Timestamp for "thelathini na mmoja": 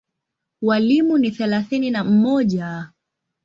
1.31-2.89